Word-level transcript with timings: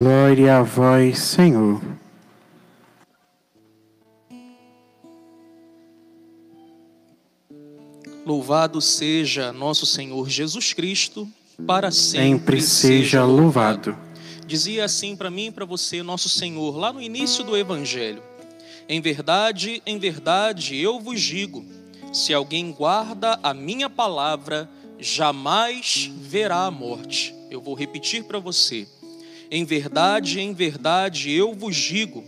Glória 0.00 0.58
a 0.58 0.62
vós, 0.62 1.18
Senhor. 1.18 1.82
Louvado 8.24 8.80
seja 8.80 9.52
nosso 9.52 9.84
Senhor 9.84 10.28
Jesus 10.28 10.72
Cristo, 10.72 11.28
para 11.66 11.90
Sempre 11.90 12.60
sempre, 12.60 12.62
seja 12.62 13.24
louvado. 13.24 13.98
Dizia 14.46 14.84
assim 14.84 15.16
para 15.16 15.32
mim 15.32 15.46
e 15.46 15.50
para 15.50 15.64
você, 15.64 16.00
nosso 16.00 16.28
Senhor, 16.28 16.76
lá 16.76 16.92
no 16.92 17.02
início 17.02 17.42
do 17.42 17.56
Evangelho: 17.56 18.22
Em 18.88 19.00
verdade, 19.00 19.82
em 19.84 19.98
verdade, 19.98 20.80
eu 20.80 21.00
vos 21.00 21.20
digo: 21.20 21.66
se 22.12 22.32
alguém 22.32 22.70
guarda 22.70 23.36
a 23.42 23.52
minha 23.52 23.90
palavra, 23.90 24.70
jamais 24.96 26.08
verá 26.20 26.66
a 26.66 26.70
morte. 26.70 27.34
Eu 27.50 27.60
vou 27.60 27.74
repetir 27.74 28.22
para 28.22 28.38
você. 28.38 28.86
Em 29.50 29.64
verdade, 29.64 30.40
em 30.40 30.52
verdade, 30.52 31.32
eu 31.32 31.54
vos 31.54 31.76
digo: 31.76 32.24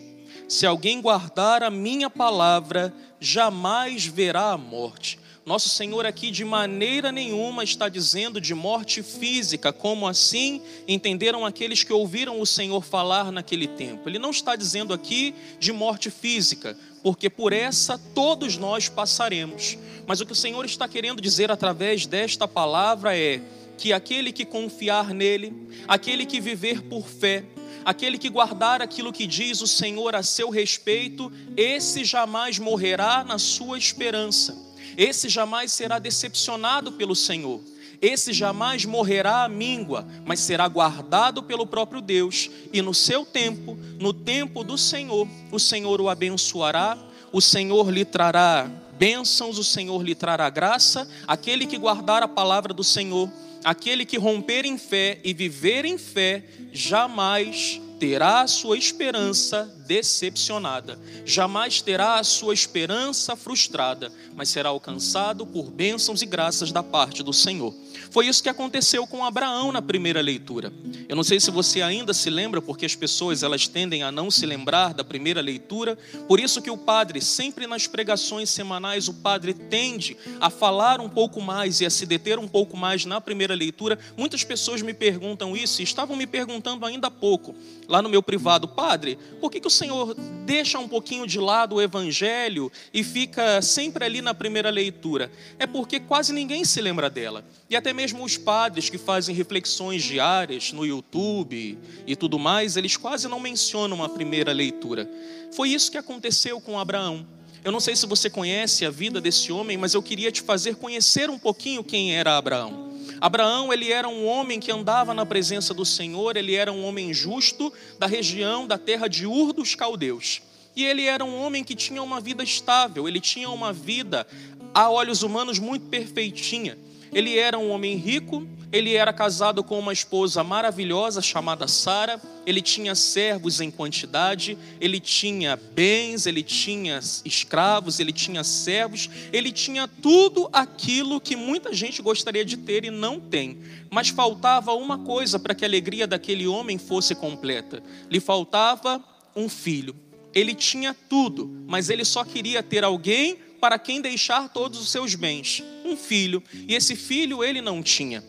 se 0.48 0.66
alguém 0.66 1.01
guardar 1.01 1.62
a 1.62 1.70
minha 1.70 2.09
palavra, 2.09 2.93
jamais 3.20 4.06
verá 4.06 4.52
a 4.52 4.59
morte. 4.59 5.19
Nosso 5.45 5.69
Senhor 5.69 6.06
aqui 6.06 6.30
de 6.30 6.45
maneira 6.45 7.10
nenhuma 7.10 7.65
está 7.65 7.88
dizendo 7.88 8.41
de 8.41 8.55
morte 8.55 9.02
física, 9.02 9.73
como 9.73 10.06
assim 10.06 10.62
entenderam 10.87 11.45
aqueles 11.45 11.83
que 11.83 11.93
ouviram 11.93 12.41
o 12.41 12.46
Senhor 12.46 12.83
falar 12.83 13.32
naquele 13.32 13.66
tempo. 13.66 14.09
Ele 14.09 14.18
não 14.18 14.30
está 14.30 14.55
dizendo 14.55 14.95
aqui 14.95 15.34
de 15.59 15.73
morte 15.73 16.10
física, 16.10 16.77
porque 17.02 17.29
por 17.29 17.52
essa 17.52 17.98
todos 18.15 18.57
nós 18.57 18.88
passaremos. 18.88 19.77
Mas 20.07 20.21
o 20.21 20.27
que 20.27 20.32
o 20.32 20.37
Senhor 20.37 20.65
está 20.65 20.87
querendo 20.87 21.21
dizer 21.21 21.51
através 21.51 22.07
desta 22.07 22.46
palavra 22.46 23.16
é 23.16 23.41
que 23.80 23.95
aquele 23.95 24.30
que 24.30 24.45
confiar 24.45 25.15
nele, 25.15 25.55
aquele 25.88 26.27
que 26.27 26.38
viver 26.38 26.83
por 26.83 27.09
fé, 27.09 27.47
aquele 27.83 28.19
que 28.19 28.29
guardar 28.29 28.83
aquilo 28.83 29.11
que 29.11 29.27
diz 29.27 29.62
o 29.62 29.66
Senhor 29.66 30.15
a 30.15 30.23
seu 30.23 30.51
respeito, 30.51 31.33
esse 31.57 32.04
jamais 32.04 32.59
morrerá 32.59 33.24
na 33.24 33.38
sua 33.38 33.79
esperança. 33.79 34.54
Esse 34.99 35.30
jamais 35.30 35.73
será 35.73 35.99
decepcionado 35.99 36.93
pelo 36.93 37.16
Senhor. 37.16 37.59
Esse 38.02 38.35
jamais 38.35 38.85
morrerá 38.85 39.45
à 39.45 39.49
míngua, 39.49 40.07
mas 40.26 40.41
será 40.41 40.69
guardado 40.69 41.43
pelo 41.43 41.66
próprio 41.66 42.02
Deus. 42.02 42.51
E 42.71 42.82
no 42.82 42.93
seu 42.93 43.24
tempo, 43.24 43.79
no 43.99 44.13
tempo 44.13 44.63
do 44.63 44.76
Senhor, 44.76 45.26
o 45.51 45.59
Senhor 45.59 46.02
o 46.02 46.10
abençoará, 46.10 46.99
o 47.32 47.41
Senhor 47.41 47.91
lhe 47.91 48.04
trará 48.04 48.71
bênçãos, 48.99 49.57
o 49.57 49.65
Senhor 49.65 50.02
lhe 50.02 50.15
trará 50.15 50.51
graça. 50.51 51.09
Aquele 51.26 51.66
que 51.66 51.79
guardar 51.79 52.23
a 52.23 52.29
palavra 52.29 52.74
do 52.74 52.85
Senhor, 52.85 53.30
aquele 53.65 54.05
que 54.05 54.19
romper 54.19 54.65
em 54.65 54.79
fé 54.79 55.19
e 55.25 55.33
viver 55.33 55.85
em 55.85 55.99
fé, 55.99 56.45
jamais 56.73 57.80
terá 57.99 58.47
sua 58.47 58.79
esperança 58.79 59.79
decepcionada, 59.91 60.96
jamais 61.24 61.83
terá 61.83 62.21
a 62.21 62.23
sua 62.23 62.55
esperança 62.55 63.35
frustrada, 63.35 64.12
mas 64.37 64.49
será 64.49 64.69
alcançado 64.69 65.44
por 65.44 65.69
bênçãos 65.69 66.22
e 66.22 66.27
graças 66.27 66.71
da 66.71 66.81
parte 66.81 67.25
do 67.25 67.32
Senhor. 67.32 67.75
Foi 68.10 68.27
isso 68.27 68.43
que 68.43 68.49
aconteceu 68.49 69.06
com 69.06 69.25
Abraão 69.25 69.71
na 69.71 69.81
primeira 69.81 70.21
leitura. 70.21 70.72
Eu 71.09 71.15
não 71.15 71.22
sei 71.22 71.38
se 71.38 71.50
você 71.50 71.81
ainda 71.81 72.12
se 72.12 72.28
lembra, 72.28 72.60
porque 72.60 72.84
as 72.84 72.94
pessoas 72.94 73.43
elas 73.43 73.69
tendem 73.69 74.03
a 74.03 74.10
não 74.10 74.31
se 74.31 74.44
lembrar 74.47 74.94
da 74.94 75.05
primeira 75.05 75.41
leitura. 75.41 75.97
Por 76.27 76.41
isso 76.41 76.60
que 76.60 76.71
o 76.71 76.77
padre, 76.77 77.21
sempre 77.21 77.66
nas 77.66 77.87
pregações 77.87 78.50
semanais, 78.50 79.09
o 79.09 79.15
padre 79.15 79.54
tende 79.54 80.16
a 80.41 80.50
falar 80.50 81.00
um 81.00 81.09
pouco 81.09 81.41
mais 81.41 81.81
e 81.81 81.87
a 81.87 81.91
se 81.91 82.04
deter 82.04 82.38
um 82.38 82.49
pouco 82.49 82.77
mais 82.77 83.04
na 83.04 83.21
primeira 83.21 83.54
leitura. 83.54 83.99
Muitas 84.16 84.43
pessoas 84.43 84.82
me 84.82 84.94
perguntam 84.94 85.56
isso 85.56 85.81
e 85.81 85.84
estavam 85.84 86.16
me 86.16 86.27
perguntando 86.27 86.87
ainda 86.87 87.06
há 87.09 87.10
pouco, 87.10 87.54
lá 87.88 88.03
no 88.03 88.09
meu 88.09 88.22
privado, 88.22 88.66
padre, 88.66 89.19
por 89.41 89.50
que, 89.50 89.60
que 89.60 89.66
o 89.66 89.71
Senhor 89.81 90.14
deixa 90.44 90.78
um 90.78 90.86
pouquinho 90.86 91.26
de 91.26 91.38
lado 91.38 91.76
o 91.76 91.81
evangelho 91.81 92.70
e 92.92 93.03
fica 93.03 93.62
sempre 93.62 94.04
ali 94.04 94.20
na 94.20 94.34
primeira 94.34 94.69
leitura? 94.69 95.32
É 95.59 95.66
porque 95.66 95.98
quase 95.98 96.34
ninguém 96.34 96.66
se 96.66 96.82
lembra 96.82 97.08
dela. 97.08 97.42
E 97.68 97.74
até 97.74 97.90
mesmo 97.94 98.22
os 98.22 98.36
padres 98.36 98.90
que 98.90 98.98
fazem 98.98 99.34
reflexões 99.34 100.02
diárias 100.02 100.70
no 100.72 100.84
YouTube 100.84 101.78
e 102.06 102.14
tudo 102.14 102.38
mais, 102.38 102.76
eles 102.76 102.94
quase 102.98 103.26
não 103.26 103.40
mencionam 103.40 104.04
a 104.04 104.08
primeira 104.10 104.52
leitura. 104.52 105.10
Foi 105.50 105.70
isso 105.70 105.90
que 105.90 105.96
aconteceu 105.96 106.60
com 106.60 106.78
Abraão. 106.78 107.26
Eu 107.64 107.72
não 107.72 107.80
sei 107.80 107.96
se 107.96 108.06
você 108.06 108.28
conhece 108.28 108.84
a 108.84 108.90
vida 108.90 109.19
desse 109.19 109.50
homem, 109.50 109.78
mas 109.78 109.94
eu 109.94 110.02
queria 110.02 110.30
te 110.30 110.42
fazer 110.42 110.76
conhecer 110.76 111.30
um 111.30 111.38
pouquinho 111.38 111.82
quem 111.82 112.14
era 112.14 112.36
Abraão. 112.36 112.89
Abraão, 113.21 113.72
ele 113.72 113.93
era 113.93 114.09
um 114.09 114.27
homem 114.27 114.59
que 114.59 114.72
andava 114.72 115.12
na 115.12 115.27
presença 115.27 115.75
do 115.75 115.84
Senhor, 115.84 116.37
ele 116.37 116.55
era 116.55 116.72
um 116.72 116.84
homem 116.84 117.12
justo 117.12 117.72
da 117.99 118.06
região 118.06 118.66
da 118.66 118.78
terra 118.78 119.09
de 119.09 119.27
Ur 119.27 119.53
dos 119.53 119.75
Caldeus. 119.75 120.41
E 120.75 120.84
ele 120.84 121.05
era 121.05 121.25
um 121.25 121.37
homem 121.37 121.65
que 121.65 121.75
tinha 121.75 122.03
uma 122.03 122.21
vida 122.21 122.43
estável, 122.43 123.09
ele 123.09 123.21
tinha 123.21 123.50
uma 123.50 123.72
vida 123.72 124.27
a 124.72 124.88
olhos 124.88 125.22
humanos 125.22 125.59
muito 125.59 125.87
perfeitinha. 125.87 126.78
Ele 127.12 127.38
era 127.38 127.59
um 127.59 127.71
homem 127.71 127.97
rico, 127.97 128.47
ele 128.72 128.94
era 128.94 129.12
casado 129.12 129.65
com 129.65 129.78
uma 129.78 129.93
esposa 129.93 130.44
maravilhosa 130.44 131.21
chamada 131.21 131.66
Sara, 131.66 132.21
ele 132.47 132.62
tinha 132.62 132.94
servos 132.94 133.60
em 133.60 133.71
quantidade, 133.71 134.56
ele 134.81 135.00
tinha 135.00 135.56
bens, 135.56 136.25
ele 136.25 136.43
tinha 136.43 137.00
escravos, 137.25 137.99
ele 137.99 138.12
tinha 138.12 138.44
servos, 138.44 139.10
ele 139.32 139.50
tinha 139.50 139.88
tudo 139.88 140.49
aquilo 140.53 141.20
que 141.20 141.34
muita 141.34 141.72
gente 141.72 142.00
gostaria 142.00 142.44
de 142.44 142.56
ter 142.56 142.84
e 142.84 142.91
não 142.91 143.19
tem. 143.19 143.59
Mas 143.91 144.09
faltava 144.09 144.72
uma 144.72 144.99
coisa 144.99 145.38
para 145.38 145.54
que 145.54 145.65
a 145.65 145.69
alegria 145.69 146.06
daquele 146.06 146.47
homem 146.47 146.78
fosse 146.78 147.15
completa: 147.15 147.82
lhe 148.09 148.20
faltava 148.20 149.03
um 149.34 149.49
filho. 149.49 149.97
Ele 150.32 150.54
tinha 150.54 150.94
tudo, 151.09 151.50
mas 151.66 151.91
ele 151.91 152.04
só 152.04 152.22
queria 152.22 152.62
ter 152.62 152.84
alguém 152.84 153.38
para 153.60 153.78
quem 153.78 154.00
deixar 154.00 154.48
todos 154.48 154.81
os 154.81 154.91
seus 154.91 155.15
bens, 155.15 155.62
um 155.84 155.97
filho, 155.97 156.43
e 156.66 156.75
esse 156.75 156.97
filho 156.97 157.44
ele 157.44 157.60
não 157.60 157.82
tinha. 157.82 158.25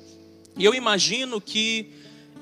E 0.58 0.66
eu 0.66 0.76
imagino 0.76 1.40
que 1.40 1.90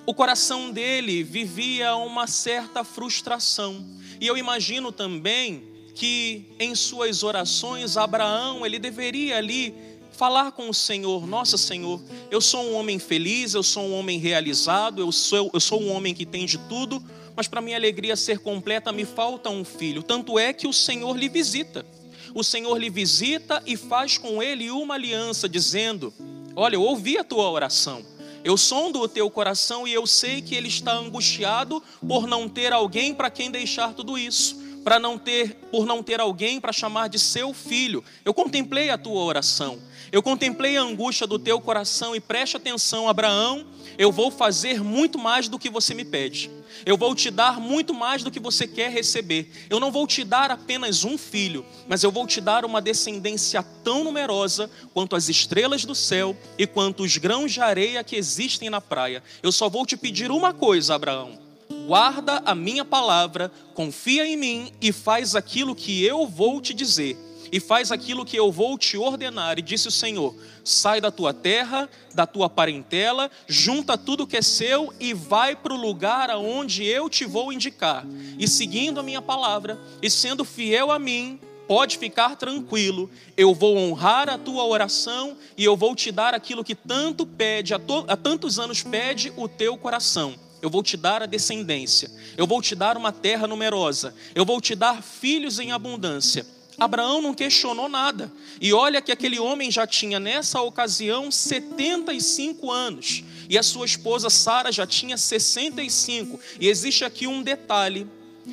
o 0.05 0.13
coração 0.13 0.71
dele 0.71 1.23
vivia 1.23 1.95
uma 1.95 2.25
certa 2.25 2.83
frustração. 2.83 3.85
E 4.19 4.25
eu 4.25 4.35
imagino 4.35 4.91
também 4.91 5.63
que 5.93 6.45
em 6.59 6.73
suas 6.73 7.21
orações 7.21 7.95
Abraão 7.95 8.65
ele 8.65 8.79
deveria 8.79 9.37
ali 9.37 9.75
falar 10.11 10.51
com 10.51 10.67
o 10.69 10.73
Senhor, 10.73 11.25
nossa 11.27 11.57
Senhor, 11.57 12.01
eu 12.29 12.41
sou 12.41 12.65
um 12.65 12.73
homem 12.73 12.99
feliz, 12.99 13.53
eu 13.53 13.63
sou 13.63 13.83
um 13.83 13.93
homem 13.93 14.19
realizado, 14.19 15.01
eu 15.01 15.11
sou, 15.11 15.49
eu 15.53 15.59
sou 15.59 15.81
um 15.81 15.91
homem 15.91 16.13
que 16.13 16.25
tem 16.25 16.45
de 16.45 16.57
tudo, 16.57 17.01
mas 17.35 17.47
para 17.47 17.61
minha 17.61 17.77
alegria 17.77 18.17
ser 18.17 18.39
completa 18.39 18.91
me 18.91 19.05
falta 19.05 19.49
um 19.49 19.63
filho. 19.63 20.03
Tanto 20.03 20.37
é 20.37 20.51
que 20.51 20.67
o 20.67 20.73
Senhor 20.73 21.15
lhe 21.15 21.29
visita 21.29 21.85
o 22.33 22.43
Senhor 22.43 22.77
lhe 22.77 22.89
visita 22.89 23.61
e 23.65 23.75
faz 23.75 24.17
com 24.17 24.41
ele 24.41 24.69
uma 24.71 24.95
aliança, 24.95 25.47
dizendo: 25.47 26.13
Olha, 26.55 26.75
eu 26.75 26.81
ouvi 26.81 27.17
a 27.17 27.23
tua 27.23 27.49
oração. 27.49 28.03
Eu 28.43 28.57
sondo 28.57 29.01
o 29.01 29.07
teu 29.07 29.29
coração 29.29 29.87
e 29.87 29.93
eu 29.93 30.07
sei 30.07 30.41
que 30.41 30.55
ele 30.55 30.69
está 30.69 30.93
angustiado 30.93 31.83
por 32.07 32.25
não 32.25 32.47
ter 32.47 32.71
alguém 32.71 33.13
para 33.13 33.29
quem 33.29 33.51
deixar 33.51 33.93
tudo 33.93 34.17
isso, 34.17 34.55
para 34.83 34.99
não 34.99 35.17
ter, 35.17 35.55
por 35.71 35.85
não 35.85 36.01
ter 36.01 36.19
alguém 36.19 36.59
para 36.59 36.71
chamar 36.71 37.09
de 37.09 37.19
seu 37.19 37.53
filho. 37.53 38.03
Eu 38.23 38.33
contemplei 38.33 38.89
a 38.89 38.97
tua 38.97 39.21
oração. 39.21 39.79
Eu 40.11 40.23
contemplei 40.23 40.77
a 40.77 40.81
angústia 40.81 41.27
do 41.27 41.37
teu 41.37 41.61
coração 41.61 42.15
e 42.15 42.19
preste 42.19 42.57
atenção, 42.57 43.07
Abraão, 43.07 43.65
eu 43.97 44.11
vou 44.11 44.31
fazer 44.31 44.83
muito 44.83 45.19
mais 45.19 45.47
do 45.47 45.59
que 45.59 45.69
você 45.69 45.93
me 45.93 46.03
pede. 46.03 46.49
Eu 46.85 46.97
vou 46.97 47.13
te 47.13 47.29
dar 47.29 47.59
muito 47.59 47.93
mais 47.93 48.23
do 48.23 48.31
que 48.31 48.39
você 48.39 48.65
quer 48.65 48.89
receber. 48.89 49.51
Eu 49.69 49.79
não 49.79 49.91
vou 49.91 50.07
te 50.07 50.23
dar 50.23 50.49
apenas 50.49 51.03
um 51.03 51.17
filho, 51.17 51.65
mas 51.87 52.03
eu 52.03 52.11
vou 52.11 52.25
te 52.25 52.39
dar 52.39 52.65
uma 52.65 52.81
descendência 52.81 53.61
tão 53.83 54.03
numerosa 54.03 54.69
quanto 54.93 55.15
as 55.15 55.29
estrelas 55.29 55.85
do 55.85 55.93
céu 55.93 56.35
e 56.57 56.65
quanto 56.65 57.03
os 57.03 57.17
grãos 57.17 57.51
de 57.51 57.61
areia 57.61 58.03
que 58.03 58.15
existem 58.15 58.69
na 58.69 58.81
praia. 58.81 59.21
Eu 59.43 59.51
só 59.51 59.69
vou 59.69 59.85
te 59.85 59.97
pedir 59.97 60.31
uma 60.31 60.53
coisa, 60.53 60.95
Abraão. 60.95 61.48
Guarda 61.89 62.43
a 62.45 62.53
minha 62.53 62.85
palavra, 62.85 63.51
confia 63.73 64.23
em 64.23 64.37
mim 64.37 64.71
e 64.79 64.91
faz 64.91 65.35
aquilo 65.35 65.73
que 65.73 66.05
eu 66.05 66.27
vou 66.27 66.61
te 66.61 66.71
dizer 66.71 67.17
e 67.51 67.59
faz 67.59 67.91
aquilo 67.91 68.23
que 68.23 68.37
eu 68.37 68.51
vou 68.51 68.77
te 68.77 68.95
ordenar. 68.95 69.57
E 69.57 69.63
disse 69.63 69.87
o 69.87 69.91
Senhor: 69.91 70.35
sai 70.63 71.01
da 71.01 71.09
tua 71.09 71.33
terra, 71.33 71.89
da 72.13 72.27
tua 72.27 72.47
parentela, 72.47 73.31
junta 73.47 73.97
tudo 73.97 74.27
que 74.27 74.37
é 74.37 74.41
seu 74.43 74.93
e 74.99 75.15
vai 75.15 75.55
para 75.55 75.73
o 75.73 75.81
lugar 75.81 76.29
aonde 76.29 76.85
eu 76.85 77.09
te 77.09 77.25
vou 77.25 77.51
indicar. 77.51 78.05
E 78.37 78.47
seguindo 78.47 78.99
a 78.99 79.03
minha 79.03 79.19
palavra 79.19 79.75
e 79.99 80.11
sendo 80.11 80.45
fiel 80.45 80.91
a 80.91 80.99
mim, 80.99 81.39
pode 81.67 81.97
ficar 81.97 82.35
tranquilo, 82.35 83.09
eu 83.35 83.51
vou 83.51 83.75
honrar 83.75 84.29
a 84.29 84.37
tua 84.37 84.63
oração 84.63 85.35
e 85.57 85.65
eu 85.65 85.75
vou 85.75 85.95
te 85.95 86.11
dar 86.11 86.35
aquilo 86.35 86.63
que 86.63 86.75
tanto 86.75 87.25
pede, 87.25 87.73
há, 87.73 87.79
tantos 88.15 88.59
anos 88.59 88.83
pede 88.83 89.33
o 89.35 89.47
teu 89.47 89.75
coração. 89.75 90.48
Eu 90.61 90.69
vou 90.69 90.83
te 90.83 90.97
dar 90.97 91.23
a 91.23 91.25
descendência, 91.25 92.11
eu 92.37 92.45
vou 92.45 92.61
te 92.61 92.75
dar 92.75 92.97
uma 92.97 93.11
terra 93.11 93.47
numerosa, 93.47 94.13
eu 94.35 94.45
vou 94.45 94.59
te 94.59 94.75
dar 94.75 95.01
filhos 95.01 95.59
em 95.59 95.71
abundância 95.71 96.45
Abraão 96.79 97.21
não 97.21 97.33
questionou 97.33 97.89
nada. 97.89 98.31
E 98.61 98.71
olha 98.71 99.01
que 99.01 99.11
aquele 99.11 99.37
homem 99.37 99.69
já 99.69 99.85
tinha 99.85 100.19
nessa 100.19 100.61
ocasião 100.61 101.29
75 101.29 102.71
anos. 102.71 103.23
e 103.49 103.57
a 103.57 103.63
sua 103.63 103.85
esposa 103.85 104.29
Sara 104.29 104.71
já 104.71 104.85
tinha 104.85 105.17
65. 105.17 106.39
E 106.59 106.67
existe 106.67 107.03
aqui 107.03 107.25
um 107.25 107.41
detalhe 107.41 108.07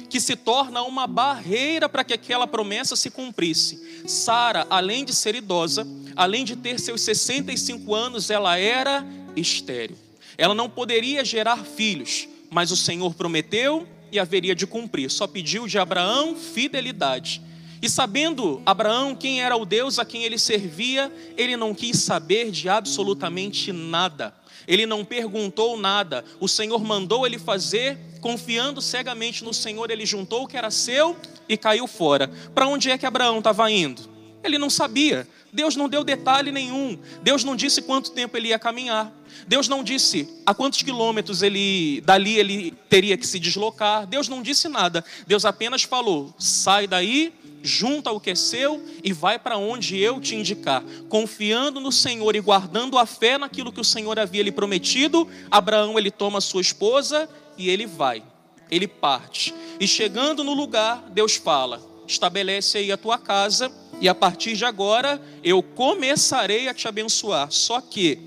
que 0.09 0.19
se 0.19 0.35
torna 0.35 0.83
uma 0.83 1.07
barreira 1.07 1.87
para 1.87 2.03
que 2.03 2.15
aquela 2.15 2.47
promessa 2.47 2.97
se 2.97 3.11
cumprisse. 3.11 4.03
Sara, 4.07 4.67
além 4.71 5.05
de 5.05 5.15
ser 5.15 5.35
idosa, 5.35 5.87
além 6.17 6.45
de 6.45 6.57
ter 6.57 6.81
seus 6.81 7.03
65 7.03 7.95
anos, 7.95 8.31
ela 8.31 8.59
era 8.59 9.07
estéril. 9.37 10.06
Ela 10.39 10.55
não 10.55 10.69
poderia 10.69 11.25
gerar 11.25 11.65
filhos, 11.65 12.29
mas 12.51 12.71
o 12.71 12.77
Senhor 12.77 13.15
prometeu 13.15 13.87
e 14.11 14.19
haveria 14.19 14.55
de 14.55 14.67
cumprir. 14.67 15.11
Só 15.11 15.27
pediu 15.27 15.67
de 15.67 15.79
Abraão 15.79 16.37
fidelidade. 16.37 17.43
E 17.81 17.89
sabendo 17.89 18.63
Abraão 18.65 19.15
quem 19.15 19.43
era 19.43 19.57
o 19.57 19.67
Deus 19.67 19.99
a 19.99 20.05
quem 20.05 20.25
ele 20.25 20.39
servia, 20.39 21.13
ele 21.37 21.57
não 21.57 21.75
quis 21.75 21.99
saber 21.99 22.51
de 22.51 22.69
absolutamente 22.69 23.73
nada. 23.73 24.35
Ele 24.67 24.87
não 24.87 25.05
perguntou 25.05 25.79
nada. 25.79 26.25
O 26.41 26.49
Senhor 26.49 26.83
mandou 26.83 27.27
ele 27.27 27.39
fazer, 27.39 27.99
confiando 28.21 28.81
cegamente 28.81 29.45
no 29.45 29.55
Senhor, 29.55 29.91
ele 29.91 30.07
juntou 30.07 30.45
o 30.45 30.47
que 30.49 30.57
era 30.57 30.71
seu 30.71 31.17
e 31.49 31.57
caiu 31.57 31.87
fora. 31.87 32.29
Para 32.55 32.67
onde 32.67 32.91
é 32.91 32.99
que 32.99 33.07
Abraão 33.07 33.39
estava 33.39 33.71
indo? 33.71 34.16
Ele 34.47 34.59
não 34.59 34.71
sabia. 34.71 35.29
Deus 35.53 35.77
não 35.77 35.89
deu 35.89 36.05
detalhe 36.05 36.53
nenhum. 36.53 36.99
Deus 37.23 37.43
não 37.43 37.57
disse 37.57 37.83
quanto 37.83 38.11
tempo 38.11 38.37
ele 38.37 38.49
ia 38.49 38.59
caminhar. 38.59 39.13
Deus 39.47 39.69
não 39.69 39.83
disse 39.83 40.29
a 40.45 40.55
quantos 40.55 40.83
quilômetros 40.83 41.43
ele 41.43 42.01
dali 42.03 42.39
ele 42.39 42.75
teria 42.89 43.17
que 43.17 43.27
se 43.27 43.39
deslocar. 43.39 44.07
Deus 44.07 44.29
não 44.29 44.43
disse 44.43 44.69
nada. 44.69 45.05
Deus 45.27 45.45
apenas 45.45 45.83
falou: 45.83 46.35
sai 46.39 46.87
daí, 46.87 47.33
junta 47.63 48.11
o 48.11 48.21
que 48.21 48.31
é 48.31 48.35
seu 48.35 48.83
e 49.03 49.13
vai 49.13 49.39
para 49.39 49.57
onde 49.57 49.99
eu 49.99 50.21
te 50.21 50.35
indicar. 50.35 50.83
Confiando 51.09 51.81
no 51.81 51.93
Senhor 51.93 52.35
e 52.37 52.41
guardando 52.41 52.99
a 52.99 53.07
fé 53.07 53.39
naquilo 53.39 53.73
que 53.73 53.81
o 53.81 53.85
Senhor 53.85 54.19
havia 54.19 54.43
lhe 54.43 54.53
prometido, 54.53 55.29
Abraão 55.51 55.99
ele 55.99 56.11
toma 56.11 56.41
sua 56.41 56.61
esposa 56.61 57.29
e 57.57 57.69
ele 57.69 57.87
vai. 57.87 58.23
Ele 58.71 58.89
parte. 58.89 59.55
E 59.79 59.87
chegando 59.87 60.43
no 60.43 60.55
lugar, 60.55 61.05
Deus 61.11 61.37
fala: 61.37 61.81
estabelece 62.07 62.79
aí 62.79 62.93
a 62.93 62.97
tua 62.97 63.19
casa 63.19 63.71
e 64.01 64.09
a 64.09 64.15
partir 64.15 64.57
de 64.57 64.65
agora 64.65 65.21
eu 65.43 65.63
começarei 65.63 66.69
a 66.69 66.75
te 66.75 66.87
abençoar. 66.89 67.51
Só 67.51 67.81
que 67.81 68.19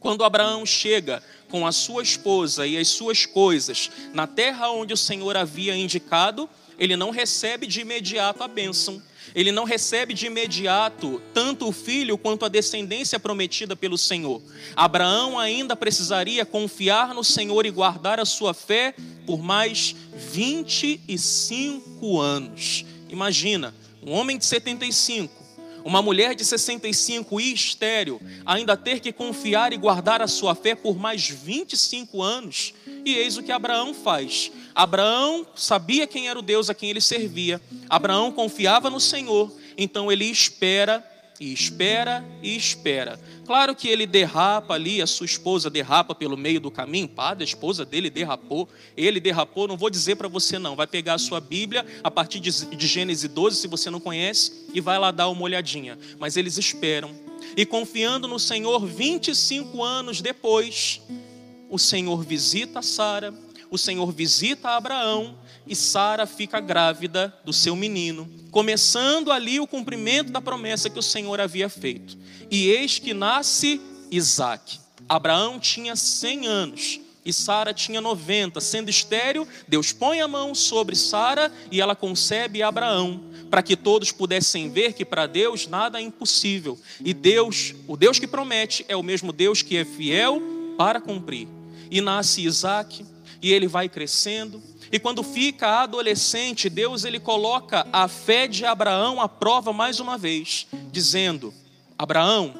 quando 0.00 0.24
Abraão 0.24 0.64
chega 0.66 1.22
com 1.48 1.66
a 1.66 1.72
sua 1.72 2.02
esposa 2.02 2.66
e 2.66 2.78
as 2.78 2.88
suas 2.88 3.26
coisas 3.26 3.90
na 4.14 4.26
terra 4.26 4.70
onde 4.70 4.94
o 4.94 4.96
Senhor 4.96 5.36
havia 5.36 5.76
indicado, 5.76 6.48
ele 6.78 6.96
não 6.96 7.10
recebe 7.10 7.66
de 7.66 7.80
imediato 7.80 8.42
a 8.42 8.48
bênção. 8.48 9.02
Ele 9.34 9.52
não 9.52 9.64
recebe 9.64 10.12
de 10.12 10.26
imediato 10.26 11.22
tanto 11.32 11.68
o 11.68 11.72
filho 11.72 12.18
quanto 12.18 12.44
a 12.44 12.48
descendência 12.48 13.20
prometida 13.20 13.76
pelo 13.76 13.96
Senhor. 13.96 14.42
Abraão 14.74 15.38
ainda 15.38 15.76
precisaria 15.76 16.44
confiar 16.44 17.14
no 17.14 17.22
Senhor 17.22 17.64
e 17.64 17.70
guardar 17.70 18.18
a 18.18 18.24
sua 18.24 18.52
fé 18.52 18.94
por 19.24 19.40
mais 19.40 19.94
25 20.32 22.20
anos. 22.20 22.84
Imagina, 23.08 23.72
um 24.02 24.12
homem 24.12 24.36
de 24.36 24.44
75 24.44 25.42
uma 25.84 26.00
mulher 26.00 26.34
de 26.34 26.44
65 26.44 27.40
e 27.40 27.52
estéreo 27.52 28.20
ainda 28.46 28.76
ter 28.76 29.00
que 29.00 29.12
confiar 29.12 29.72
e 29.72 29.76
guardar 29.76 30.22
a 30.22 30.28
sua 30.28 30.54
fé 30.54 30.74
por 30.74 30.96
mais 30.96 31.28
25 31.28 32.22
anos. 32.22 32.72
E 33.04 33.14
eis 33.14 33.36
o 33.36 33.42
que 33.42 33.50
Abraão 33.50 33.92
faz. 33.92 34.52
Abraão 34.74 35.46
sabia 35.54 36.06
quem 36.06 36.28
era 36.28 36.38
o 36.38 36.42
Deus 36.42 36.70
a 36.70 36.74
quem 36.74 36.90
ele 36.90 37.00
servia. 37.00 37.60
Abraão 37.88 38.30
confiava 38.30 38.88
no 38.88 39.00
Senhor. 39.00 39.52
Então 39.76 40.10
ele 40.10 40.24
espera 40.26 41.04
e 41.42 41.52
espera 41.52 42.24
e 42.40 42.56
espera. 42.56 43.18
Claro 43.44 43.74
que 43.74 43.88
ele 43.88 44.06
derrapa 44.06 44.74
ali, 44.74 45.02
a 45.02 45.08
sua 45.08 45.26
esposa 45.26 45.68
derrapa 45.68 46.14
pelo 46.14 46.36
meio 46.36 46.60
do 46.60 46.70
caminho. 46.70 47.08
Padre, 47.08 47.42
a 47.42 47.46
esposa 47.46 47.84
dele 47.84 48.08
derrapou. 48.08 48.68
Ele 48.96 49.18
derrapou, 49.18 49.66
não 49.66 49.76
vou 49.76 49.90
dizer 49.90 50.14
para 50.14 50.28
você 50.28 50.56
não. 50.56 50.76
Vai 50.76 50.86
pegar 50.86 51.14
a 51.14 51.18
sua 51.18 51.40
Bíblia 51.40 51.84
a 52.04 52.08
partir 52.08 52.38
de 52.38 52.86
Gênesis 52.86 53.28
12, 53.28 53.56
se 53.56 53.66
você 53.66 53.90
não 53.90 53.98
conhece, 53.98 54.68
e 54.72 54.80
vai 54.80 55.00
lá 55.00 55.10
dar 55.10 55.28
uma 55.28 55.42
olhadinha. 55.42 55.98
Mas 56.16 56.36
eles 56.36 56.56
esperam. 56.58 57.10
E 57.56 57.66
confiando 57.66 58.28
no 58.28 58.38
Senhor, 58.38 58.86
25 58.86 59.82
anos 59.82 60.20
depois, 60.20 61.00
o 61.68 61.76
Senhor 61.76 62.22
visita 62.22 62.82
Sara, 62.82 63.34
o 63.72 63.78
Senhor 63.78 64.12
visita 64.12 64.68
Abraão 64.68 65.34
e 65.66 65.74
Sara 65.74 66.26
fica 66.26 66.60
grávida 66.60 67.34
do 67.42 67.54
seu 67.54 67.74
menino, 67.74 68.28
começando 68.50 69.32
ali 69.32 69.58
o 69.58 69.66
cumprimento 69.66 70.30
da 70.30 70.42
promessa 70.42 70.90
que 70.90 70.98
o 70.98 71.02
Senhor 71.02 71.40
havia 71.40 71.70
feito. 71.70 72.18
E 72.50 72.68
eis 72.68 72.98
que 72.98 73.14
nasce 73.14 73.80
Isaac. 74.10 74.78
Abraão 75.08 75.58
tinha 75.58 75.96
100 75.96 76.46
anos 76.46 77.00
e 77.24 77.32
Sara 77.32 77.72
tinha 77.72 77.98
90. 77.98 78.60
Sendo 78.60 78.90
estéril, 78.90 79.48
Deus 79.66 79.90
põe 79.90 80.20
a 80.20 80.28
mão 80.28 80.54
sobre 80.54 80.94
Sara 80.94 81.50
e 81.70 81.80
ela 81.80 81.96
concebe 81.96 82.62
Abraão, 82.62 83.22
para 83.50 83.62
que 83.62 83.74
todos 83.74 84.12
pudessem 84.12 84.68
ver 84.68 84.92
que 84.92 85.04
para 85.04 85.26
Deus 85.26 85.66
nada 85.66 85.98
é 85.98 86.02
impossível. 86.02 86.78
E 87.02 87.14
Deus, 87.14 87.74
o 87.88 87.96
Deus 87.96 88.18
que 88.18 88.26
promete, 88.26 88.84
é 88.86 88.94
o 88.94 89.02
mesmo 89.02 89.32
Deus 89.32 89.62
que 89.62 89.78
é 89.78 89.84
fiel 89.86 90.42
para 90.76 91.00
cumprir. 91.00 91.48
E 91.90 92.02
nasce 92.02 92.44
Isaac, 92.44 93.04
e 93.42 93.52
ele 93.52 93.66
vai 93.66 93.88
crescendo, 93.88 94.62
e 94.90 94.98
quando 94.98 95.22
fica 95.22 95.82
adolescente, 95.82 96.68
Deus 96.68 97.04
ele 97.04 97.18
coloca 97.18 97.86
a 97.92 98.06
fé 98.06 98.46
de 98.46 98.64
Abraão 98.64 99.20
à 99.20 99.28
prova 99.28 99.72
mais 99.72 99.98
uma 99.98 100.16
vez, 100.16 100.66
dizendo: 100.92 101.52
Abraão, 101.98 102.54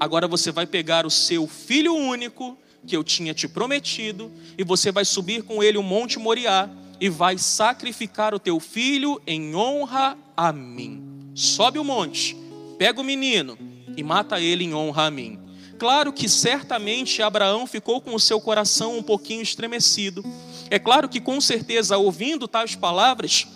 agora 0.00 0.26
você 0.26 0.50
vai 0.50 0.66
pegar 0.66 1.06
o 1.06 1.10
seu 1.10 1.46
filho 1.46 1.94
único, 1.94 2.58
que 2.86 2.96
eu 2.96 3.04
tinha 3.04 3.32
te 3.32 3.46
prometido, 3.46 4.32
e 4.58 4.64
você 4.64 4.90
vai 4.90 5.04
subir 5.04 5.42
com 5.42 5.62
ele 5.62 5.78
o 5.78 5.82
Monte 5.82 6.18
Moriá 6.18 6.68
e 7.00 7.08
vai 7.08 7.36
sacrificar 7.38 8.34
o 8.34 8.38
teu 8.38 8.58
filho 8.58 9.20
em 9.26 9.54
honra 9.54 10.16
a 10.36 10.52
mim. 10.52 11.30
Sobe 11.34 11.78
o 11.78 11.84
monte, 11.84 12.36
pega 12.78 13.00
o 13.00 13.04
menino 13.04 13.58
e 13.96 14.02
mata 14.02 14.40
ele 14.40 14.64
em 14.64 14.74
honra 14.74 15.06
a 15.06 15.10
mim. 15.10 15.38
Claro 15.78 16.12
que 16.12 16.28
certamente 16.28 17.22
Abraão 17.22 17.66
ficou 17.66 18.00
com 18.00 18.14
o 18.14 18.20
seu 18.20 18.40
coração 18.40 18.96
um 18.96 19.02
pouquinho 19.02 19.42
estremecido. 19.42 20.24
É 20.70 20.78
claro 20.78 21.08
que 21.08 21.20
com 21.20 21.40
certeza 21.40 21.98
ouvindo 21.98 22.48
tais 22.48 22.74
palavras, 22.74 23.46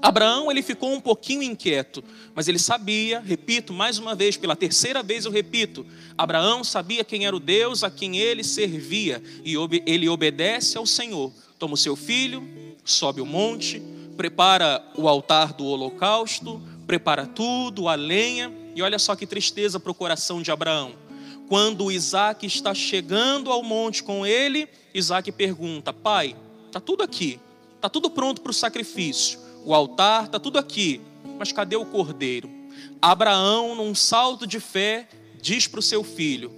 Abraão 0.00 0.50
ele 0.50 0.62
ficou 0.62 0.92
um 0.92 1.00
pouquinho 1.00 1.42
inquieto, 1.42 2.02
mas 2.34 2.46
ele 2.46 2.58
sabia, 2.58 3.20
repito 3.20 3.72
mais 3.72 3.98
uma 3.98 4.14
vez, 4.14 4.36
pela 4.36 4.54
terceira 4.54 5.02
vez 5.02 5.24
eu 5.24 5.30
repito, 5.30 5.84
Abraão 6.16 6.62
sabia 6.62 7.02
quem 7.02 7.26
era 7.26 7.34
o 7.34 7.40
Deus 7.40 7.82
a 7.82 7.90
quem 7.90 8.16
ele 8.16 8.44
servia 8.44 9.22
e 9.44 9.54
ele 9.86 10.08
obedece 10.08 10.78
ao 10.78 10.86
Senhor. 10.86 11.32
Toma 11.58 11.74
o 11.74 11.76
seu 11.76 11.96
filho, 11.96 12.46
sobe 12.84 13.20
o 13.20 13.26
monte, 13.26 13.82
prepara 14.16 14.84
o 14.96 15.08
altar 15.08 15.52
do 15.52 15.66
holocausto, 15.66 16.62
prepara 16.86 17.26
tudo, 17.26 17.88
a 17.88 17.96
lenha, 17.96 18.52
e 18.74 18.82
olha 18.82 18.98
só 18.98 19.16
que 19.16 19.26
tristeza 19.26 19.80
para 19.80 19.90
o 19.90 19.94
coração 19.94 20.40
de 20.40 20.52
Abraão. 20.52 21.07
Quando 21.48 21.90
Isaac 21.90 22.46
está 22.46 22.74
chegando 22.74 23.50
ao 23.50 23.62
monte 23.62 24.02
com 24.02 24.26
ele, 24.26 24.68
Isaac 24.94 25.32
pergunta: 25.32 25.92
Pai, 25.92 26.36
está 26.66 26.80
tudo 26.80 27.02
aqui, 27.02 27.40
está 27.76 27.88
tudo 27.88 28.10
pronto 28.10 28.40
para 28.40 28.50
o 28.50 28.54
sacrifício 28.54 29.48
o 29.68 29.74
altar, 29.74 30.24
está 30.24 30.38
tudo 30.38 30.58
aqui, 30.58 30.98
mas 31.38 31.52
cadê 31.52 31.76
o 31.76 31.84
cordeiro? 31.84 32.50
Abraão, 33.02 33.74
num 33.74 33.94
salto 33.94 34.46
de 34.46 34.58
fé, 34.60 35.06
diz 35.42 35.66
para 35.66 35.80
o 35.80 35.82
seu 35.82 36.02
filho: 36.02 36.50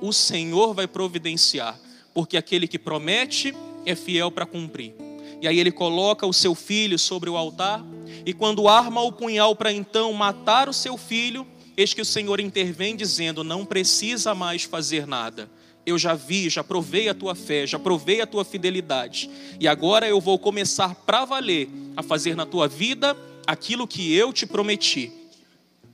O 0.00 0.12
Senhor 0.12 0.74
vai 0.74 0.86
providenciar, 0.86 1.80
porque 2.12 2.36
aquele 2.36 2.68
que 2.68 2.78
promete 2.78 3.54
é 3.86 3.94
fiel 3.94 4.30
para 4.30 4.44
cumprir. 4.44 4.94
E 5.40 5.48
aí 5.48 5.58
ele 5.58 5.72
coloca 5.72 6.26
o 6.26 6.34
seu 6.34 6.54
filho 6.54 6.98
sobre 6.98 7.30
o 7.30 7.36
altar, 7.36 7.82
e 8.26 8.34
quando 8.34 8.68
arma 8.68 9.00
o 9.00 9.10
punhal 9.10 9.56
para 9.56 9.72
então 9.72 10.12
matar 10.12 10.68
o 10.68 10.72
seu 10.74 10.98
filho, 10.98 11.46
eis 11.80 11.94
que 11.94 12.02
o 12.02 12.04
Senhor 12.04 12.40
intervém 12.40 12.96
dizendo: 12.96 13.42
Não 13.42 13.64
precisa 13.64 14.34
mais 14.34 14.64
fazer 14.64 15.06
nada 15.06 15.48
eu 15.86 15.98
já 15.98 16.14
vi, 16.14 16.48
já 16.48 16.62
provei 16.62 17.08
a 17.08 17.14
tua 17.14 17.34
fé, 17.34 17.66
já 17.66 17.78
provei 17.78 18.20
a 18.20 18.26
tua 18.26 18.44
fidelidade. 18.44 19.30
E 19.58 19.66
agora 19.66 20.08
eu 20.08 20.20
vou 20.20 20.38
começar 20.38 20.94
para 20.94 21.24
valer 21.24 21.68
a 21.96 22.02
fazer 22.02 22.34
na 22.34 22.46
tua 22.46 22.68
vida 22.68 23.16
aquilo 23.46 23.86
que 23.86 24.14
eu 24.14 24.32
te 24.32 24.46
prometi. 24.46 25.12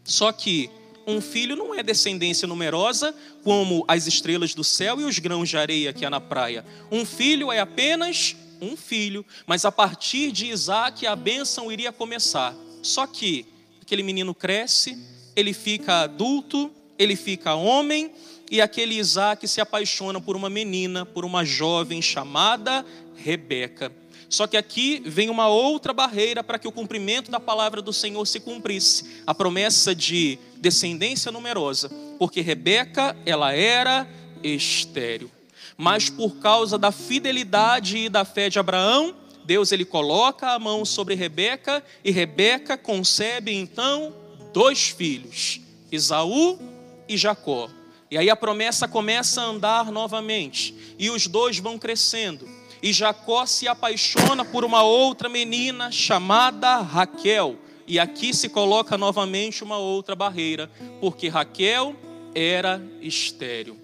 Só 0.05 0.33
que 0.33 0.71
um 1.07 1.21
filho 1.21 1.55
não 1.55 1.75
é 1.75 1.83
descendência 1.83 2.49
numerosa 2.49 3.15
como 3.45 3.85
as 3.87 4.07
estrelas 4.07 4.55
do 4.55 4.65
céu 4.65 5.01
e 5.01 5.05
os 5.05 5.19
grãos 5.19 5.49
de 5.49 5.57
areia 5.57 5.93
que 5.93 6.05
há 6.05 6.11
na 6.11 6.21
praia. 6.21 6.65
Um 6.91 7.05
filho 7.05 7.53
é 7.53 7.61
apenas 7.61 8.37
um 8.61 8.77
filho, 8.77 9.25
mas 9.47 9.65
a 9.65 9.71
partir 9.71 10.33
de 10.33 10.47
Isaac 10.47 11.07
a 11.07 11.15
bênção 11.15 11.71
iria 11.71 11.93
começar. 11.93 12.55
Só 12.83 13.07
que 13.07 13.47
aquele 13.81 14.03
menino 14.03 14.35
cresce, 14.35 14.99
ele 15.37 15.53
fica 15.53 16.01
adulto, 16.01 16.73
ele 16.99 17.15
fica 17.15 17.55
homem, 17.55 18.11
e 18.51 18.61
aquele 18.61 18.97
Isaac 18.97 19.47
se 19.47 19.61
apaixona 19.61 20.21
por 20.21 20.35
uma 20.35 20.49
menina, 20.49 21.05
por 21.05 21.25
uma 21.25 21.45
jovem 21.45 22.01
chamada 22.01 22.85
Rebeca. 23.15 23.93
Só 24.29 24.47
que 24.47 24.57
aqui 24.57 25.03
vem 25.05 25.31
uma 25.31 25.49
outra 25.49 25.93
barreira 25.93 26.43
para 26.43 26.59
que 26.59 26.67
o 26.67 26.73
cumprimento 26.73 27.31
da 27.31 27.39
palavra 27.39 27.81
do 27.81 27.93
Senhor 27.93 28.25
se 28.27 28.41
cumprisse, 28.41 29.23
a 29.27 29.35
promessa 29.35 29.95
de 29.95 30.39
descendência 30.57 31.31
numerosa, 31.31 31.91
porque 32.19 32.41
Rebeca, 32.41 33.17
ela 33.25 33.53
era 33.53 34.09
estéril. 34.43 35.31
Mas 35.77 36.09
por 36.09 36.37
causa 36.37 36.79
da 36.79 36.91
fidelidade 36.91 37.99
e 37.99 38.09
da 38.09 38.25
fé 38.25 38.49
de 38.49 38.59
Abraão, 38.59 39.15
Deus 39.45 39.71
ele 39.71 39.85
coloca 39.85 40.51
a 40.51 40.59
mão 40.59 40.85
sobre 40.85 41.15
Rebeca 41.15 41.83
e 42.03 42.11
Rebeca 42.11 42.77
concebe 42.77 43.55
então 43.55 44.13
dois 44.57 44.89
filhos, 44.89 45.61
Esaú 45.93 46.59
e 47.07 47.15
Jacó. 47.19 47.69
E 48.11 48.17
aí 48.17 48.31
a 48.31 48.35
promessa 48.35 48.89
começa 48.89 49.43
a 49.43 49.45
andar 49.45 49.93
novamente, 49.93 50.75
e 50.99 51.11
os 51.11 51.27
dois 51.27 51.59
vão 51.59 51.79
crescendo. 51.79 52.49
E 52.83 52.91
Jacó 52.91 53.45
se 53.45 53.69
apaixona 53.69 54.47
por 54.47 54.65
uma 54.65 54.83
outra 54.83 55.29
menina 55.29 55.93
chamada 55.93 56.79
Raquel. 56.79 57.57
E 57.87 57.99
aqui 57.99 58.33
se 58.33 58.49
coloca 58.49 58.97
novamente 58.97 59.63
uma 59.63 59.77
outra 59.77 60.17
barreira, 60.17 60.71
porque 61.03 61.29
Raquel 61.29 61.95
era 62.35 62.83
estéril. 63.03 63.77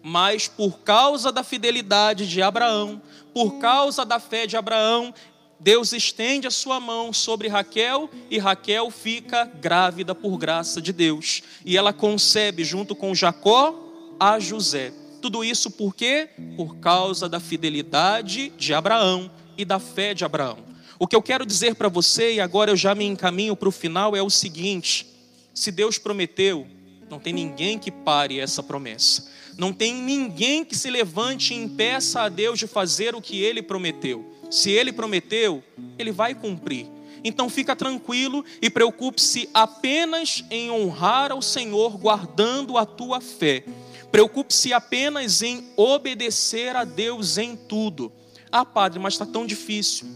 Mas 0.00 0.46
por 0.46 0.78
causa 0.78 1.32
da 1.32 1.42
fidelidade 1.42 2.28
de 2.28 2.40
Abraão, 2.40 3.02
por 3.34 3.58
causa 3.58 4.04
da 4.04 4.20
fé 4.20 4.46
de 4.46 4.56
Abraão, 4.56 5.12
Deus 5.60 5.92
estende 5.92 6.46
a 6.46 6.50
sua 6.50 6.80
mão 6.80 7.12
sobre 7.12 7.46
Raquel 7.46 8.08
e 8.30 8.38
Raquel 8.38 8.90
fica 8.90 9.44
grávida 9.44 10.14
por 10.14 10.38
graça 10.38 10.80
de 10.80 10.90
Deus. 10.90 11.42
E 11.66 11.76
ela 11.76 11.92
concebe 11.92 12.64
junto 12.64 12.96
com 12.96 13.14
Jacó 13.14 13.78
a 14.18 14.40
José. 14.40 14.90
Tudo 15.20 15.44
isso 15.44 15.70
por 15.70 15.94
quê? 15.94 16.30
Por 16.56 16.76
causa 16.76 17.28
da 17.28 17.38
fidelidade 17.38 18.50
de 18.56 18.72
Abraão 18.72 19.30
e 19.56 19.64
da 19.64 19.78
fé 19.78 20.14
de 20.14 20.24
Abraão. 20.24 20.58
O 20.98 21.06
que 21.06 21.14
eu 21.14 21.22
quero 21.22 21.44
dizer 21.44 21.74
para 21.74 21.88
você, 21.88 22.34
e 22.34 22.40
agora 22.40 22.70
eu 22.70 22.76
já 22.76 22.94
me 22.94 23.04
encaminho 23.04 23.54
para 23.54 23.68
o 23.68 23.72
final, 23.72 24.16
é 24.16 24.22
o 24.22 24.30
seguinte: 24.30 25.06
se 25.52 25.70
Deus 25.70 25.98
prometeu, 25.98 26.66
não 27.10 27.18
tem 27.18 27.34
ninguém 27.34 27.78
que 27.78 27.90
pare 27.90 28.40
essa 28.40 28.62
promessa. 28.62 29.28
Não 29.58 29.74
tem 29.74 29.94
ninguém 29.94 30.64
que 30.64 30.74
se 30.74 30.88
levante 30.88 31.52
e 31.52 31.56
impeça 31.56 32.22
a 32.22 32.28
Deus 32.30 32.58
de 32.58 32.66
fazer 32.66 33.14
o 33.14 33.20
que 33.20 33.42
ele 33.42 33.62
prometeu. 33.62 34.39
Se 34.50 34.70
ele 34.70 34.92
prometeu, 34.92 35.62
ele 35.96 36.10
vai 36.10 36.34
cumprir. 36.34 36.86
Então 37.22 37.48
fica 37.48 37.76
tranquilo 37.76 38.44
e 38.60 38.68
preocupe-se 38.68 39.48
apenas 39.54 40.44
em 40.50 40.70
honrar 40.70 41.30
ao 41.30 41.40
Senhor, 41.40 41.96
guardando 41.98 42.76
a 42.76 42.84
tua 42.84 43.20
fé. 43.20 43.64
Preocupe-se 44.10 44.72
apenas 44.72 45.40
em 45.40 45.68
obedecer 45.76 46.74
a 46.74 46.84
Deus 46.84 47.38
em 47.38 47.54
tudo. 47.54 48.10
Ah, 48.50 48.64
padre, 48.64 48.98
mas 48.98 49.14
está 49.14 49.24
tão 49.24 49.46
difícil. 49.46 50.08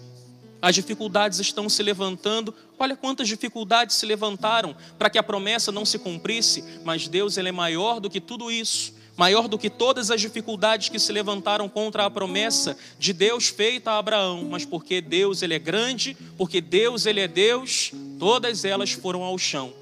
As 0.60 0.74
dificuldades 0.74 1.38
estão 1.38 1.68
se 1.68 1.82
levantando. 1.82 2.52
Olha 2.78 2.96
quantas 2.96 3.28
dificuldades 3.28 3.94
se 3.94 4.06
levantaram 4.06 4.74
para 4.98 5.10
que 5.10 5.18
a 5.18 5.22
promessa 5.22 5.70
não 5.70 5.84
se 5.84 5.98
cumprisse. 5.98 6.64
Mas 6.82 7.06
Deus 7.06 7.36
ele 7.36 7.50
é 7.50 7.52
maior 7.52 8.00
do 8.00 8.10
que 8.10 8.20
tudo 8.20 8.50
isso 8.50 8.94
maior 9.16 9.48
do 9.48 9.58
que 9.58 9.70
todas 9.70 10.10
as 10.10 10.20
dificuldades 10.20 10.88
que 10.88 10.98
se 10.98 11.12
levantaram 11.12 11.68
contra 11.68 12.04
a 12.04 12.10
promessa 12.10 12.76
de 12.98 13.12
Deus 13.12 13.48
feita 13.48 13.92
a 13.92 13.98
Abraão, 13.98 14.44
mas 14.50 14.64
porque 14.64 15.00
Deus 15.00 15.42
ele 15.42 15.54
é 15.54 15.58
grande, 15.58 16.16
porque 16.36 16.60
Deus 16.60 17.06
ele 17.06 17.20
é 17.20 17.28
Deus, 17.28 17.92
todas 18.18 18.64
elas 18.64 18.92
foram 18.92 19.22
ao 19.22 19.38
chão. 19.38 19.72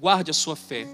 Guarde 0.00 0.30
a 0.30 0.34
sua 0.34 0.56
fé. 0.56 0.86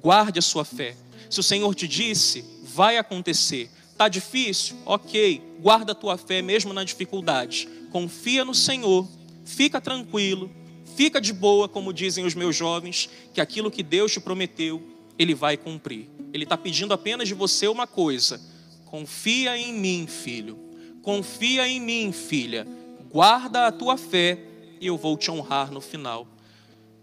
Guarde 0.00 0.38
a 0.38 0.42
sua 0.42 0.64
fé. 0.64 0.96
Se 1.28 1.40
o 1.40 1.42
Senhor 1.42 1.74
te 1.74 1.88
disse, 1.88 2.44
vai 2.62 2.96
acontecer. 2.96 3.70
Tá 3.96 4.08
difícil? 4.08 4.76
OK. 4.84 5.42
Guarda 5.60 5.92
a 5.92 5.94
tua 5.94 6.16
fé 6.18 6.42
mesmo 6.42 6.72
na 6.72 6.84
dificuldade. 6.84 7.68
Confia 7.90 8.44
no 8.44 8.54
Senhor. 8.54 9.08
Fica 9.44 9.80
tranquilo. 9.80 10.50
Fica 10.96 11.20
de 11.20 11.32
boa, 11.32 11.68
como 11.68 11.92
dizem 11.92 12.24
os 12.24 12.34
meus 12.34 12.54
jovens, 12.54 13.08
que 13.34 13.40
aquilo 13.40 13.70
que 13.70 13.82
Deus 13.82 14.12
te 14.12 14.20
prometeu, 14.20 14.82
ele 15.18 15.34
vai 15.34 15.56
cumprir. 15.56 16.08
Ele 16.32 16.44
está 16.44 16.56
pedindo 16.56 16.92
apenas 16.92 17.28
de 17.28 17.34
você 17.34 17.68
uma 17.68 17.86
coisa: 17.86 18.40
confia 18.84 19.56
em 19.56 19.72
mim, 19.72 20.06
filho. 20.06 20.58
Confia 21.02 21.66
em 21.68 21.80
mim, 21.80 22.12
filha. 22.12 22.66
Guarda 23.10 23.66
a 23.66 23.72
tua 23.72 23.96
fé 23.96 24.38
e 24.80 24.86
eu 24.86 24.96
vou 24.96 25.16
te 25.16 25.30
honrar 25.30 25.70
no 25.70 25.80
final. 25.80 26.26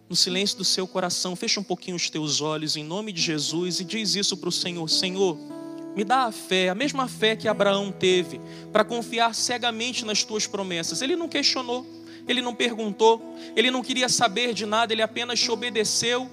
No 0.10 0.16
silêncio 0.16 0.58
do 0.58 0.66
seu 0.66 0.86
coração, 0.86 1.36
fecha 1.36 1.60
um 1.60 1.64
pouquinho 1.64 1.96
os 1.96 2.10
teus 2.10 2.42
olhos 2.42 2.76
em 2.76 2.84
nome 2.84 3.12
de 3.12 3.22
Jesus 3.22 3.80
e 3.80 3.84
diz 3.84 4.16
isso 4.16 4.38
para 4.38 4.50
o 4.50 4.52
Senhor: 4.52 4.88
Senhor, 4.90 5.38
me 5.96 6.04
dá 6.04 6.26
a 6.26 6.32
fé, 6.32 6.70
a 6.70 6.76
mesma 6.76 7.08
fé 7.08 7.36
que 7.36 7.48
Abraão 7.48 7.92
teve, 7.92 8.40
para 8.72 8.84
confiar 8.84 9.34
cegamente 9.34 10.06
nas 10.06 10.24
tuas 10.24 10.46
promessas. 10.46 11.02
Ele 11.02 11.16
não 11.16 11.30
questionou, 11.30 11.86
ele 12.28 12.42
não 12.42 12.54
perguntou, 12.54 13.22
ele 13.56 13.72
não 13.72 13.82
queria 13.82 14.10
saber 14.10 14.54
de 14.54 14.66
nada, 14.66 14.94
ele 14.94 15.02
apenas 15.02 15.40
te 15.40 15.50
obedeceu 15.50 16.30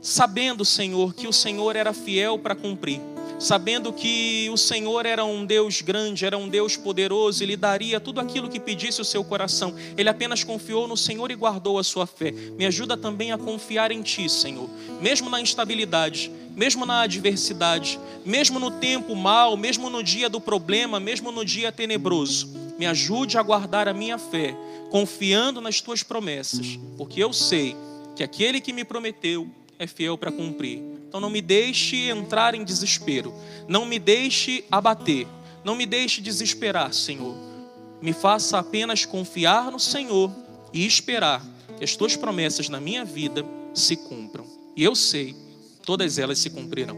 sabendo, 0.00 0.64
Senhor, 0.64 1.14
que 1.14 1.26
o 1.26 1.32
Senhor 1.32 1.76
era 1.76 1.92
fiel 1.92 2.38
para 2.38 2.54
cumprir, 2.54 3.00
sabendo 3.38 3.92
que 3.92 4.48
o 4.52 4.56
Senhor 4.56 5.06
era 5.06 5.24
um 5.24 5.44
Deus 5.44 5.80
grande, 5.80 6.24
era 6.24 6.36
um 6.36 6.48
Deus 6.48 6.76
poderoso 6.76 7.42
e 7.42 7.46
lhe 7.46 7.56
daria 7.56 8.00
tudo 8.00 8.20
aquilo 8.20 8.48
que 8.48 8.58
pedisse 8.58 9.00
o 9.00 9.04
seu 9.04 9.22
coração. 9.22 9.74
Ele 9.96 10.08
apenas 10.08 10.42
confiou 10.42 10.88
no 10.88 10.96
Senhor 10.96 11.30
e 11.30 11.36
guardou 11.36 11.78
a 11.78 11.84
sua 11.84 12.06
fé. 12.06 12.32
Me 12.32 12.66
ajuda 12.66 12.96
também 12.96 13.32
a 13.32 13.38
confiar 13.38 13.90
em 13.92 14.02
Ti, 14.02 14.28
Senhor, 14.28 14.68
mesmo 15.00 15.30
na 15.30 15.40
instabilidade, 15.40 16.30
mesmo 16.56 16.84
na 16.84 17.02
adversidade, 17.02 18.00
mesmo 18.24 18.58
no 18.58 18.72
tempo 18.72 19.14
mal, 19.14 19.56
mesmo 19.56 19.88
no 19.88 20.02
dia 20.02 20.28
do 20.28 20.40
problema, 20.40 20.98
mesmo 20.98 21.30
no 21.30 21.44
dia 21.44 21.70
tenebroso. 21.70 22.56
Me 22.76 22.86
ajude 22.86 23.38
a 23.38 23.42
guardar 23.42 23.88
a 23.88 23.94
minha 23.94 24.18
fé, 24.18 24.56
confiando 24.90 25.60
nas 25.60 25.80
Tuas 25.80 26.02
promessas, 26.02 26.78
porque 26.96 27.22
eu 27.22 27.32
sei 27.32 27.76
que 28.16 28.22
aquele 28.24 28.60
que 28.60 28.72
me 28.72 28.84
prometeu 28.84 29.48
é 29.78 29.86
fiel 29.86 30.18
para 30.18 30.32
cumprir. 30.32 30.82
Então 31.08 31.20
não 31.20 31.30
me 31.30 31.40
deixe 31.40 32.10
entrar 32.10 32.54
em 32.54 32.64
desespero, 32.64 33.32
não 33.66 33.86
me 33.86 33.98
deixe 33.98 34.64
abater, 34.70 35.26
não 35.64 35.74
me 35.74 35.86
deixe 35.86 36.20
desesperar, 36.20 36.92
Senhor. 36.92 37.34
Me 38.00 38.12
faça 38.12 38.58
apenas 38.58 39.04
confiar 39.04 39.70
no 39.70 39.80
Senhor 39.80 40.30
e 40.72 40.86
esperar 40.86 41.44
que 41.78 41.84
as 41.84 41.96
tuas 41.96 42.16
promessas 42.16 42.68
na 42.68 42.80
minha 42.80 43.04
vida 43.04 43.44
se 43.72 43.96
cumpram. 43.96 44.44
E 44.76 44.84
eu 44.84 44.94
sei, 44.94 45.34
todas 45.84 46.18
elas 46.18 46.38
se 46.38 46.50
cumprirão. 46.50 46.96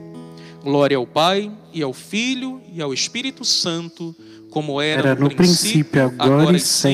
Glória 0.62 0.96
ao 0.96 1.06
Pai, 1.06 1.50
e 1.72 1.82
ao 1.82 1.92
Filho, 1.92 2.60
e 2.72 2.82
ao 2.82 2.92
Espírito 2.92 3.44
Santo, 3.44 4.14
como 4.50 4.80
era, 4.80 5.10
Era 5.10 5.20
no 5.20 5.34
princípio, 5.34 6.12
agora 6.18 6.56
e 6.56 6.60
sempre. 6.60 6.88